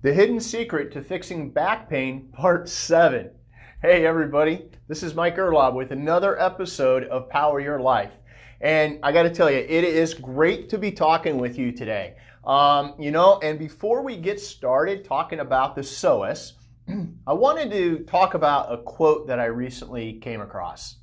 [0.00, 3.30] The Hidden Secret to Fixing Back Pain, Part 7.
[3.82, 8.12] Hey, everybody, this is Mike Erlob with another episode of Power Your Life.
[8.60, 12.14] And I got to tell you, it is great to be talking with you today.
[12.44, 16.52] Um, you know, and before we get started talking about the psoas,
[17.26, 20.98] I wanted to talk about a quote that I recently came across.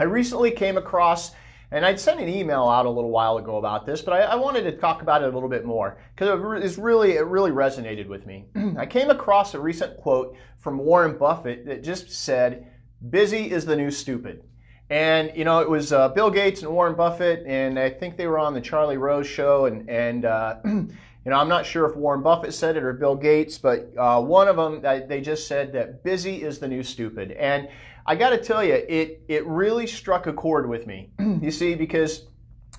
[0.00, 1.30] I recently came across
[1.70, 4.34] and I'd sent an email out a little while ago about this, but I, I
[4.36, 8.06] wanted to talk about it a little bit more because it really it really resonated
[8.06, 8.46] with me.
[8.78, 12.70] I came across a recent quote from Warren Buffett that just said,
[13.10, 14.42] "Busy is the new stupid."
[14.88, 18.28] And you know, it was uh, Bill Gates and Warren Buffett, and I think they
[18.28, 19.66] were on the Charlie Rose show.
[19.66, 20.90] And and uh, you
[21.26, 24.46] know, I'm not sure if Warren Buffett said it or Bill Gates, but uh, one
[24.46, 27.32] of them they just said that busy is the new stupid.
[27.32, 27.68] And
[28.06, 31.10] I got to tell you, it it really struck a chord with me.
[31.18, 32.26] you see, because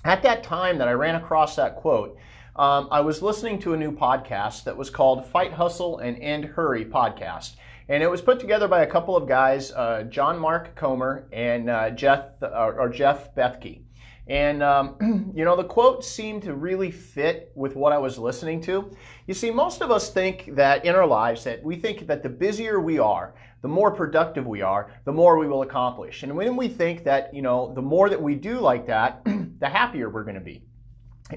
[0.04, 2.16] at that time that I ran across that quote,
[2.56, 6.44] um, I was listening to a new podcast that was called Fight Hustle and End
[6.44, 7.56] Hurry podcast.
[7.90, 11.70] And it was put together by a couple of guys, uh, John Mark Comer and
[11.70, 13.82] uh, Jeff or, or Jeff Bethke.
[14.28, 18.60] And, um, you know, the quote seemed to really fit with what I was listening
[18.62, 18.90] to.
[19.26, 22.28] You see, most of us think that in our lives that we think that the
[22.28, 26.22] busier we are, the more productive we are, the more we will accomplish.
[26.22, 29.24] And when we think that, you know, the more that we do like that,
[29.60, 30.62] the happier we're going to be.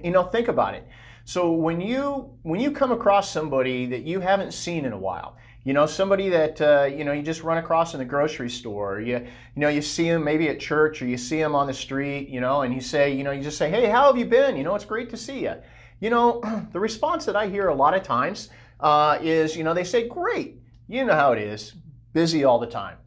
[0.04, 0.88] You know, think about it.
[1.24, 5.38] So when you when you come across somebody that you haven't seen in a while,
[5.64, 9.00] you know, somebody that uh, you know you just run across in the grocery store.
[9.00, 11.74] You you know you see them maybe at church or you see them on the
[11.74, 12.30] street.
[12.30, 14.58] You know, and you say you know you just say, hey, how have you been?
[14.58, 15.56] You know, it's great to see you.
[16.00, 19.74] You know, the response that I hear a lot of times uh, is you know
[19.74, 20.58] they say, great.
[20.88, 21.74] You know how it is,
[22.12, 22.98] busy all the time.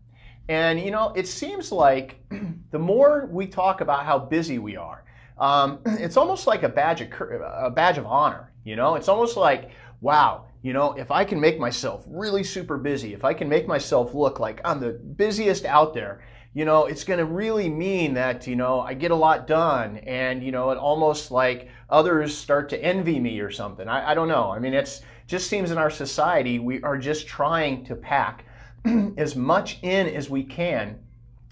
[0.49, 2.21] And you know, it seems like
[2.71, 5.05] the more we talk about how busy we are,
[5.39, 8.53] um, it's almost like a badge of a badge of honor.
[8.63, 12.79] You know, it's almost like wow you know, if I can make myself really super
[12.79, 16.87] busy, if I can make myself look like I'm the busiest out there, you know,
[16.87, 20.53] it's going to really mean that, you know, I get a lot done and, you
[20.53, 23.87] know, it almost like others start to envy me or something.
[23.89, 24.51] I, I don't know.
[24.53, 28.47] I mean, it's just seems in our society we are just trying to pack
[29.19, 30.99] as much in as we can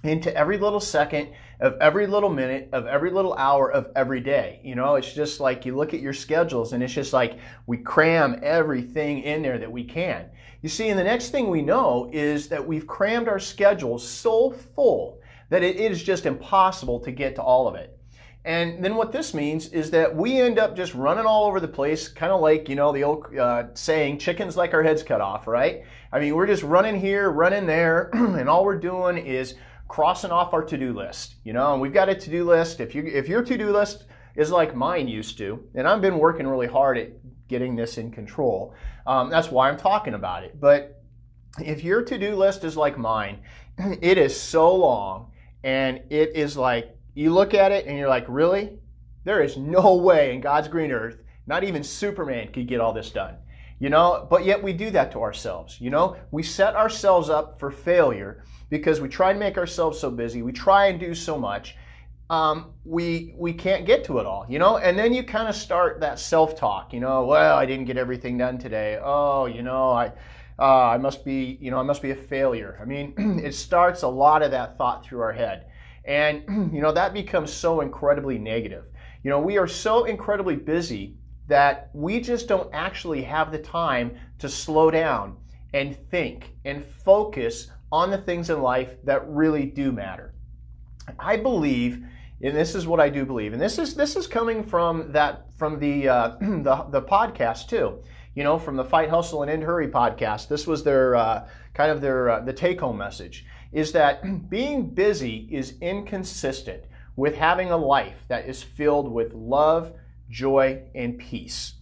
[0.05, 1.29] into every little second
[1.63, 4.61] of every little minute of every little hour of every day.
[4.65, 7.79] You know, it's just like you look at your schedules and it's just like we
[7.79, 10.27] cram everything in there that we can.
[10.61, 14.51] You see, and the next thing we know is that we've crammed our schedules so
[14.51, 17.97] full that it is just impossible to get to all of it.
[18.45, 21.69] And then what this means is that we end up just running all over the
[21.69, 25.21] place, kind of like, you know, the old uh, saying, chickens like our heads cut
[25.21, 25.85] off, right?
[26.11, 29.55] I mean, we're just running here, running there, and all we're doing is
[29.93, 31.35] crossing off our to-do list.
[31.45, 32.81] You know, and we've got a to-do list.
[32.81, 34.05] If you if your to-do list
[34.35, 37.11] is like mine used to, and I've been working really hard at
[37.47, 38.75] getting this in control.
[39.07, 40.59] Um, that's why I'm talking about it.
[40.59, 41.03] But
[41.59, 43.41] if your to-do list is like mine,
[44.01, 45.31] it is so long,
[45.63, 48.79] and it is like you look at it and you're like, really?
[49.25, 53.11] There is no way in God's green earth, not even Superman could get all this
[53.11, 53.37] done.
[53.83, 55.81] You know, but yet we do that to ourselves.
[55.81, 60.09] You know, we set ourselves up for failure because we try and make ourselves so
[60.09, 61.75] busy, we try and do so much,
[62.31, 64.77] um, we we can't get to it all, you know.
[64.79, 67.25] And then you kind of start that self-talk, you know.
[67.25, 69.01] Well, I didn't get everything done today.
[69.03, 70.13] Oh, you know, I
[70.61, 72.79] uh, I must be, you know, I must be a failure.
[72.81, 73.15] I mean,
[73.45, 75.67] it starts a lot of that thought through our head,
[76.05, 78.85] and you know that becomes so incredibly negative.
[79.25, 81.17] You know, we are so incredibly busy
[81.49, 85.37] that we just don't actually have the time to slow down
[85.75, 90.35] and think and focus on the things in life that really do matter.
[91.19, 92.05] I believe,
[92.41, 95.53] and this is what I do believe, and this is this is coming from that
[95.57, 98.03] from the uh, the, the podcast too.
[98.35, 100.49] You know, from the Fight Hustle and End Hurry podcast.
[100.49, 104.89] This was their uh, kind of their uh, the take home message is that being
[104.89, 106.85] busy is inconsistent
[107.17, 109.93] with having a life that is filled with love,
[110.33, 111.75] joy, and peace.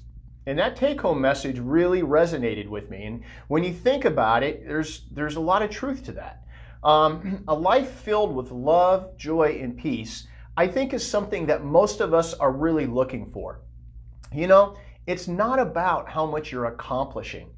[0.46, 3.04] And that take home message really resonated with me.
[3.04, 6.42] And when you think about it, there's, there's a lot of truth to that.
[6.82, 10.26] Um, a life filled with love, joy, and peace,
[10.56, 13.60] I think, is something that most of us are really looking for.
[14.34, 14.76] You know,
[15.06, 17.50] it's not about how much you're accomplishing,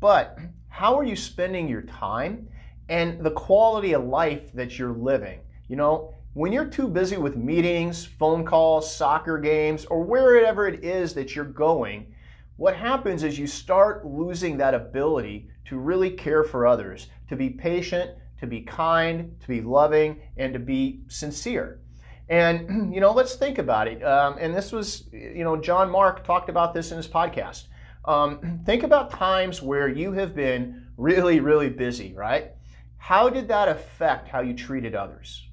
[0.00, 2.48] but how are you spending your time
[2.88, 5.40] and the quality of life that you're living.
[5.68, 10.84] You know, when you're too busy with meetings, phone calls, soccer games, or wherever it
[10.84, 12.14] is that you're going,
[12.54, 17.50] what happens is you start losing that ability to really care for others, to be
[17.50, 21.80] patient, to be kind, to be loving, and to be sincere.
[22.28, 24.00] And, you know, let's think about it.
[24.04, 27.64] Um, and this was, you know, John Mark talked about this in his podcast.
[28.04, 32.52] Um, think about times where you have been really, really busy, right?
[32.96, 35.47] How did that affect how you treated others?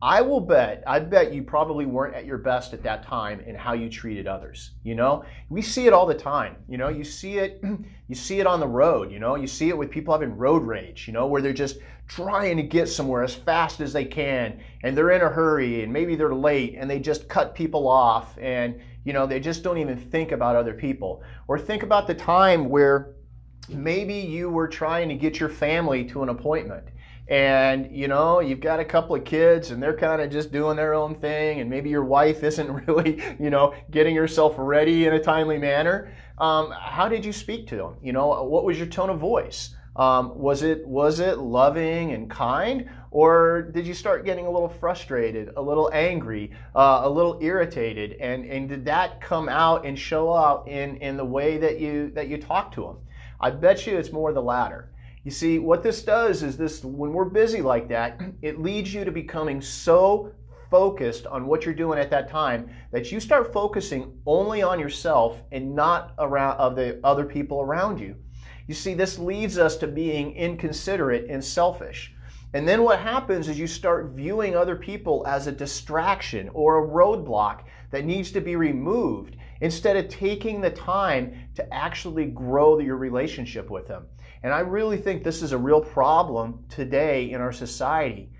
[0.00, 3.56] I will bet, I bet you probably weren't at your best at that time in
[3.56, 4.70] how you treated others.
[4.84, 6.56] You know, we see it all the time.
[6.68, 7.60] You know, you see it,
[8.08, 9.10] you see it on the road.
[9.10, 11.08] You know, you see it with people having road rage.
[11.08, 14.96] You know, where they're just trying to get somewhere as fast as they can, and
[14.96, 18.80] they're in a hurry, and maybe they're late, and they just cut people off, and
[19.04, 21.22] you know, they just don't even think about other people.
[21.48, 23.14] Or think about the time where
[23.68, 26.84] maybe you were trying to get your family to an appointment
[27.28, 30.76] and you know you've got a couple of kids and they're kind of just doing
[30.76, 35.14] their own thing and maybe your wife isn't really you know getting herself ready in
[35.14, 36.14] a timely manner.
[36.38, 37.96] Um, how did you speak to them?
[38.02, 39.74] You know what was your tone of voice?
[39.96, 42.88] Um, was it was it loving and kind?
[43.10, 48.12] Or did you start getting a little frustrated a little angry uh, a little irritated?
[48.20, 52.10] And and did that come out and show out in in the way that you
[52.14, 52.96] that you talk to them
[53.40, 54.90] i bet you it's more the latter
[55.24, 59.04] you see, what this does is this when we're busy like that, it leads you
[59.04, 60.32] to becoming so
[60.70, 65.40] focused on what you're doing at that time that you start focusing only on yourself
[65.50, 68.14] and not around of the other people around you.
[68.66, 72.14] You see, this leads us to being inconsiderate and selfish.
[72.54, 76.88] And then what happens is you start viewing other people as a distraction or a
[76.88, 82.96] roadblock that needs to be removed instead of taking the time to actually grow your
[82.96, 84.06] relationship with them.
[84.42, 88.30] And I really think this is a real problem today in our society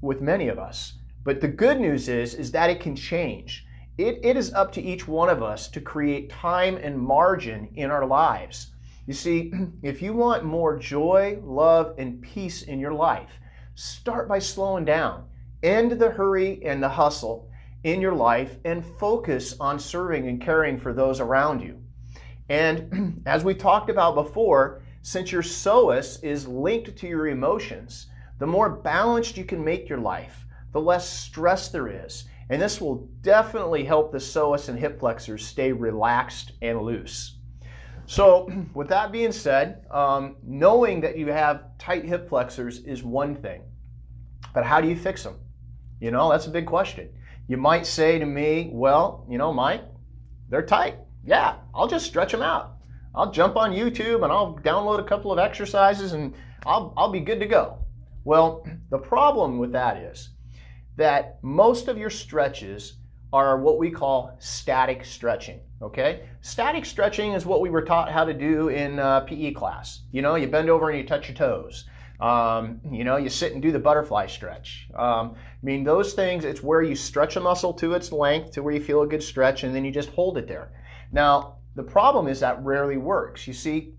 [0.00, 0.98] with many of us.
[1.24, 3.66] But the good news is, is that it can change.
[3.98, 7.90] It, it is up to each one of us to create time and margin in
[7.90, 8.72] our lives.
[9.06, 13.30] You see, if you want more joy, love, and peace in your life,
[13.74, 15.24] start by slowing down.
[15.62, 17.50] End the hurry and the hustle
[17.84, 21.80] in your life and focus on serving and caring for those around you.
[22.48, 28.08] And as we talked about before, since your psoas is linked to your emotions,
[28.40, 32.24] the more balanced you can make your life, the less stress there is.
[32.50, 37.36] And this will definitely help the psoas and hip flexors stay relaxed and loose.
[38.06, 43.36] So, with that being said, um, knowing that you have tight hip flexors is one
[43.36, 43.62] thing,
[44.52, 45.36] but how do you fix them?
[46.00, 47.10] You know, that's a big question.
[47.46, 49.84] You might say to me, well, you know, Mike,
[50.48, 50.96] they're tight.
[51.24, 52.75] Yeah, I'll just stretch them out.
[53.16, 56.34] I'll jump on YouTube and I'll download a couple of exercises and
[56.66, 57.78] I'll, I'll be good to go.
[58.24, 60.30] Well, the problem with that is
[60.96, 62.98] that most of your stretches
[63.32, 65.60] are what we call static stretching.
[65.82, 66.28] Okay?
[66.42, 70.02] Static stretching is what we were taught how to do in uh, PE class.
[70.12, 71.86] You know, you bend over and you touch your toes.
[72.20, 74.88] Um, you know, you sit and do the butterfly stretch.
[74.94, 78.62] Um, I mean, those things, it's where you stretch a muscle to its length to
[78.62, 80.70] where you feel a good stretch and then you just hold it there.
[81.12, 83.46] Now, the problem is that rarely works.
[83.46, 83.92] You see,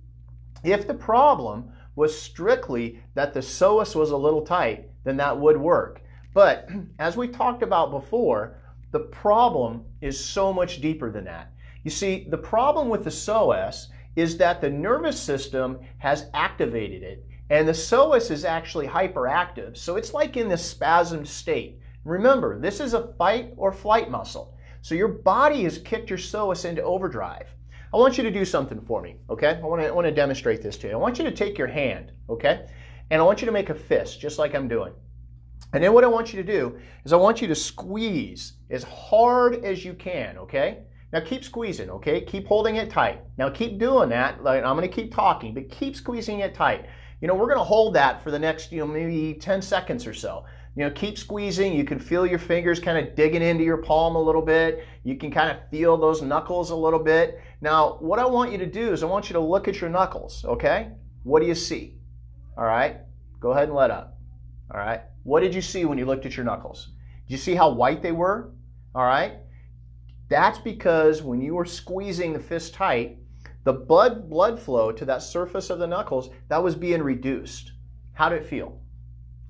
[0.63, 5.57] if the problem was strictly that the psoas was a little tight, then that would
[5.57, 6.01] work.
[6.33, 6.69] But
[6.99, 8.57] as we talked about before,
[8.91, 11.51] the problem is so much deeper than that.
[11.83, 17.25] You see, the problem with the psoas is that the nervous system has activated it,
[17.51, 19.77] and the psoas is actually hyperactive.
[19.77, 21.79] So it's like in this spasmed state.
[22.03, 24.57] Remember, this is a fight or flight muscle.
[24.81, 27.47] So your body has kicked your psoas into overdrive.
[27.93, 29.59] I want you to do something for me, okay?
[29.61, 30.93] I want to, want to demonstrate this to you.
[30.93, 32.65] I want you to take your hand, okay?
[33.09, 34.93] And I want you to make a fist, just like I'm doing.
[35.73, 38.83] And then what I want you to do is I want you to squeeze as
[38.83, 40.79] hard as you can, okay?
[41.13, 42.21] Now keep squeezing, okay?
[42.21, 43.21] Keep holding it tight.
[43.37, 44.43] Now keep doing that.
[44.43, 46.85] Like I'm going to keep talking, but keep squeezing it tight.
[47.21, 50.05] You know, we're going to hold that for the next, you know, maybe 10 seconds
[50.05, 50.45] or so.
[50.77, 51.73] You know, keep squeezing.
[51.73, 54.85] You can feel your fingers kind of digging into your palm a little bit.
[55.03, 57.41] You can kind of feel those knuckles a little bit.
[57.61, 59.89] Now, what I want you to do is I want you to look at your
[59.89, 60.89] knuckles, okay?
[61.23, 61.95] What do you see?
[62.55, 62.97] All right?
[63.39, 64.19] Go ahead and let up.
[64.69, 65.01] All right?
[65.23, 66.89] What did you see when you looked at your knuckles?
[67.25, 68.51] Did you see how white they were?
[68.93, 69.37] All right?
[70.29, 73.17] That's because when you were squeezing the fist tight,
[73.63, 77.71] the blood blood flow to that surface of the knuckles, that was being reduced.
[78.13, 78.79] How did it feel?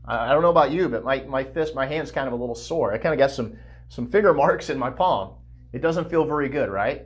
[0.08, 2.56] I don't know about you, but my, my fist, my hand's kind of a little
[2.56, 2.94] sore.
[2.94, 3.58] I kind of got some,
[3.90, 5.36] some finger marks in my palm.
[5.74, 7.04] It doesn't feel very good, right?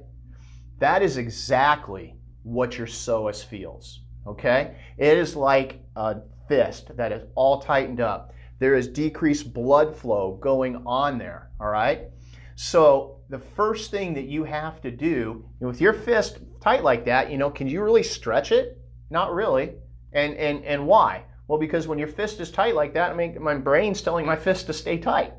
[0.79, 4.75] That is exactly what your psoas feels, okay?
[4.97, 8.33] It is like a fist that is all tightened up.
[8.59, 12.09] There is decreased blood flow going on there, all right?
[12.55, 17.31] So the first thing that you have to do with your fist tight like that,
[17.31, 18.77] you know, can you really stretch it?
[19.09, 19.73] Not really.
[20.13, 21.23] And and and why?
[21.51, 24.37] Well, because when your fist is tight like that, I mean, my brain's telling my
[24.37, 25.33] fist to stay tight,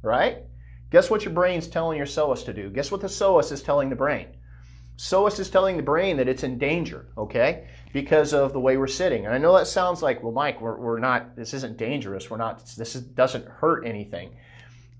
[0.00, 0.38] right?
[0.88, 2.70] Guess what your brain's telling your psoas to do?
[2.70, 4.28] Guess what the psoas is telling the brain?
[4.96, 8.86] psoas is telling the brain that it's in danger, okay, because of the way we're
[8.86, 9.26] sitting.
[9.26, 12.30] And I know that sounds like, well, Mike, we're, we're not, this isn't dangerous.
[12.30, 14.34] We're not, this is, doesn't hurt anything.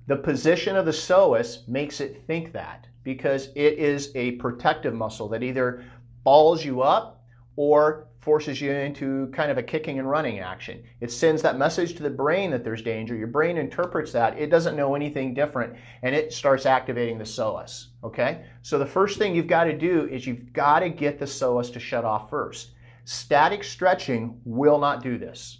[0.08, 5.26] The position of the psoas makes it think that because it is a protective muscle
[5.30, 5.86] that either
[6.22, 7.24] balls you up
[7.56, 10.82] or forces you into kind of a kicking and running action.
[11.00, 13.14] It sends that message to the brain that there's danger.
[13.14, 14.38] Your brain interprets that.
[14.38, 17.88] It doesn't know anything different and it starts activating the psoas.
[18.02, 18.46] Okay?
[18.62, 21.72] So the first thing you've got to do is you've got to get the psoas
[21.74, 22.70] to shut off first.
[23.04, 25.58] Static stretching will not do this.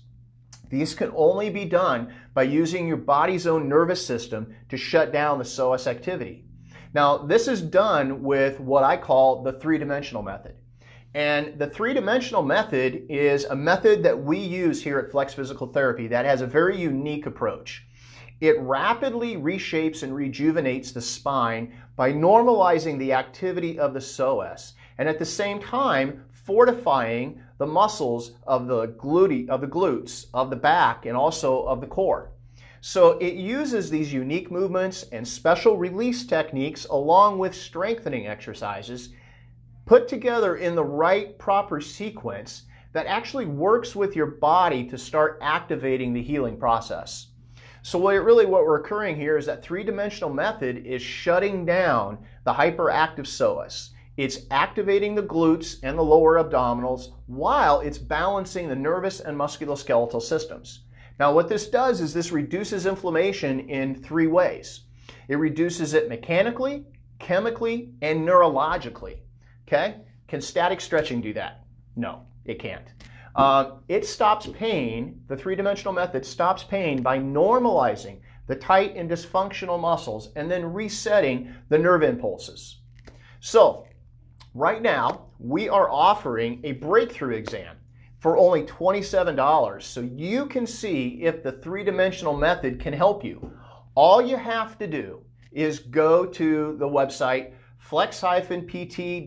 [0.70, 5.38] These can only be done by using your body's own nervous system to shut down
[5.38, 6.46] the psoas activity.
[6.94, 10.54] Now, this is done with what I call the three dimensional method.
[11.14, 15.68] And the three dimensional method is a method that we use here at Flex Physical
[15.68, 17.86] Therapy that has a very unique approach.
[18.40, 25.08] It rapidly reshapes and rejuvenates the spine by normalizing the activity of the psoas and
[25.08, 30.56] at the same time fortifying the muscles of the glute, of the glutes, of the
[30.56, 32.32] back, and also of the core.
[32.80, 39.10] So it uses these unique movements and special release techniques along with strengthening exercises
[39.86, 42.62] put together in the right proper sequence
[42.92, 47.28] that actually works with your body to start activating the healing process.
[47.82, 52.52] So what really what we're occurring here is that three-dimensional method is shutting down the
[52.52, 53.90] hyperactive psoas.
[54.16, 60.22] It's activating the glutes and the lower abdominals while it's balancing the nervous and musculoskeletal
[60.22, 60.84] systems.
[61.18, 64.84] Now what this does is this reduces inflammation in three ways.
[65.28, 66.86] It reduces it mechanically,
[67.18, 69.18] chemically, and neurologically.
[69.66, 69.96] Okay?
[70.28, 71.64] Can static stretching do that?
[71.96, 72.86] No, it can't.
[73.34, 79.10] Uh, it stops pain, the three dimensional method stops pain by normalizing the tight and
[79.10, 82.80] dysfunctional muscles and then resetting the nerve impulses.
[83.40, 83.86] So,
[84.54, 87.76] right now, we are offering a breakthrough exam
[88.20, 93.52] for only $27 so you can see if the three dimensional method can help you.
[93.94, 97.52] All you have to do is go to the website
[97.84, 99.26] flex-pt.com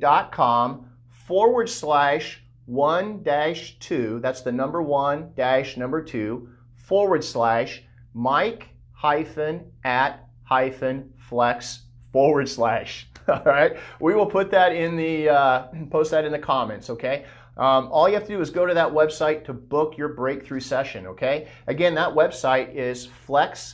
[1.09, 7.83] forward slash one dash two, that's the number one dash number two, forward slash
[8.15, 13.07] Mike hyphen at hyphen flex forward slash.
[13.27, 17.25] All right, we will put that in the, uh, post that in the comments, okay?
[17.57, 20.61] Um, all you have to do is go to that website to book your breakthrough
[20.61, 21.47] session, okay?
[21.67, 23.73] Again, that website is flex-pt.com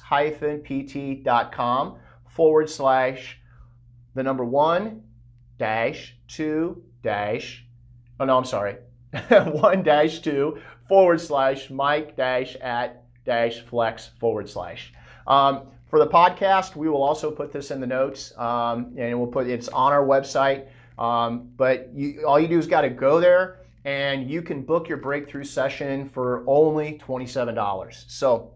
[2.28, 3.40] forward slash
[4.16, 5.04] the number one
[5.58, 7.66] dash two dash,
[8.20, 8.78] oh no, I'm sorry,
[9.30, 14.94] one dash two forward slash Mike dash at dash flex forward slash.
[15.28, 19.30] Um, for the podcast, we will also put this in the notes, um, and we'll
[19.30, 20.68] put it's on our website.
[20.98, 24.90] Um, but you, all you do is got to go there, and you can book
[24.90, 28.06] your breakthrough session for only $27.
[28.08, 28.54] So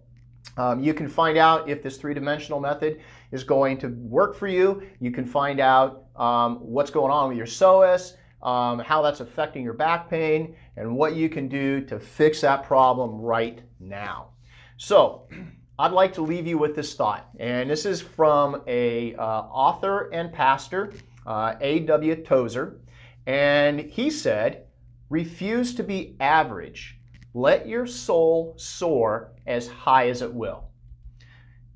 [0.57, 4.81] um, you can find out if this three-dimensional method is going to work for you.
[4.99, 9.63] You can find out um, what's going on with your psoas, um, how that's affecting
[9.63, 14.29] your back pain, and what you can do to fix that problem right now.
[14.77, 15.27] So,
[15.79, 20.09] I'd like to leave you with this thought, and this is from a uh, author
[20.11, 20.91] and pastor,
[21.27, 22.23] uh, A.W.
[22.23, 22.81] Tozer,
[23.27, 24.65] and he said,
[25.11, 26.99] "Refuse to be average.
[27.35, 30.63] Let your soul soar as high as it will."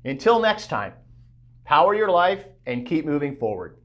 [0.04, 0.94] Until next time.
[1.72, 3.78] Power your life and keep moving forward.